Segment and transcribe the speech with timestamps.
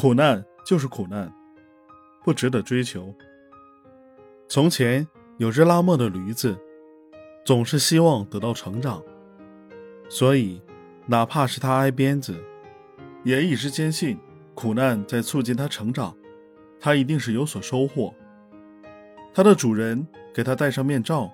[0.00, 1.28] 苦难就是苦难，
[2.22, 3.12] 不值得追求。
[4.48, 5.04] 从前
[5.38, 6.56] 有只拉磨的驴子，
[7.44, 9.02] 总是希望得到成长，
[10.08, 10.62] 所以
[11.06, 12.40] 哪怕是他挨鞭子，
[13.24, 14.16] 也一直坚信
[14.54, 16.16] 苦难在促进他成长，
[16.78, 18.14] 他一定是有所收获。
[19.34, 21.28] 他的主人给他戴上面罩，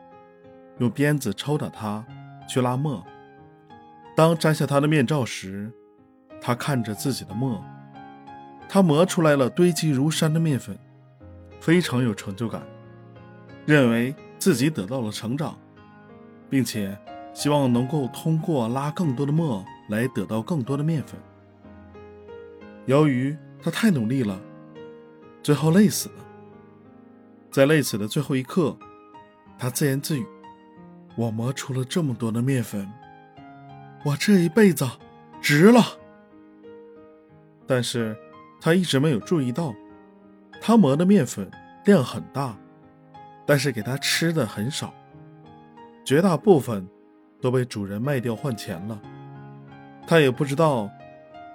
[0.79, 2.03] 用鞭子抽打他，
[2.49, 3.05] 去拉磨。
[4.17, 5.71] 当摘下他的面罩时，
[6.41, 7.63] 他看着自己的磨，
[8.69, 10.77] 他磨出来了堆积如山的面粉，
[11.61, 12.63] 非常有成就感，
[13.67, 15.57] 认为自己得到了成长，
[16.51, 16.97] 并且
[17.33, 21.19] 希望能够通过拉更多的磨来得到更多的面粉。
[22.87, 24.41] 由于他太努力了，
[25.43, 26.15] 最后累死了。
[27.51, 28.77] 在累死的最后一刻，
[29.59, 30.27] 他自言自语
[31.17, 32.91] ：“我磨出了这么多的面粉。”
[34.05, 34.87] 我这一辈子
[35.41, 35.81] 值了，
[37.67, 38.15] 但是
[38.65, 39.75] 他一直没有注意到，
[40.59, 41.51] 他磨的面粉
[41.85, 42.57] 量很大，
[43.45, 44.95] 但是给他吃的很少，
[46.03, 46.89] 绝大部分
[47.43, 48.99] 都被主人卖掉换钱了。
[50.07, 50.89] 他也不知道，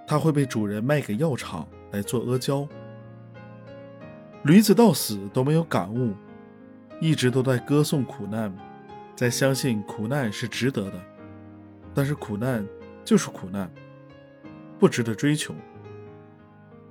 [0.06, 2.68] 他会被主人卖给药厂来做阿胶。
[4.44, 6.14] 驴子到死都没有感悟，
[7.02, 8.56] 一直都在歌颂苦难，
[9.16, 11.02] 在相信苦难是值得的。
[11.92, 12.64] 但是苦难
[13.04, 13.68] 就是苦难，
[14.78, 15.56] 不值得追求。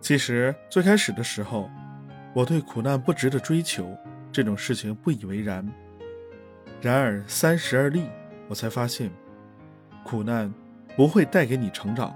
[0.01, 1.71] 其实最开始的时候，
[2.35, 3.97] 我对苦难不值得追求
[4.31, 5.67] 这种事情不以为然。
[6.81, 8.05] 然而三十而立，
[8.49, 9.11] 我才发现，
[10.05, 10.53] 苦难
[10.97, 12.15] 不会带给你成长。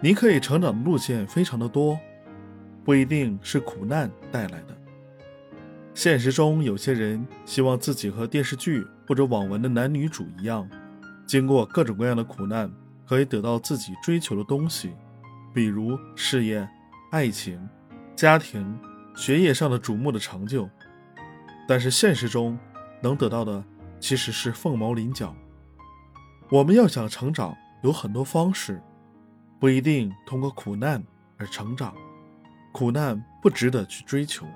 [0.00, 1.98] 你可以成长的路线非常的多，
[2.84, 4.76] 不一定是苦难带来的。
[5.92, 10.66] 现实中有些人希望自己和电视剧或者网文的男女主一样。
[11.26, 12.70] 经过各种各样的苦难，
[13.06, 14.92] 可以得到自己追求的东西，
[15.52, 16.66] 比如事业、
[17.10, 17.68] 爱情、
[18.14, 18.78] 家庭、
[19.16, 20.70] 学业上的瞩目的成就。
[21.66, 22.56] 但是现实中，
[23.02, 23.64] 能得到的
[23.98, 25.34] 其实是凤毛麟角。
[26.48, 28.80] 我们要想成长，有很多方式，
[29.58, 31.02] 不一定通过苦难
[31.36, 31.92] 而成长。
[32.72, 34.46] 苦难不值得去追求。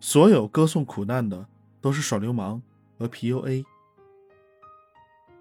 [0.00, 1.46] 所有歌颂苦难的，
[1.82, 2.62] 都是耍流氓
[2.98, 3.62] 和 PUA。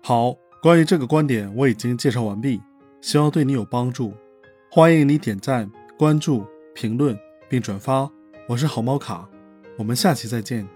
[0.04, 2.62] 好，关于这个观点我已经介绍完毕，
[3.00, 4.14] 希望对你有帮助。
[4.70, 7.18] 欢迎你点赞、关注、评论
[7.48, 8.12] 并转发。
[8.50, 9.30] 我是好猫卡，
[9.78, 10.68] 我们下期再见。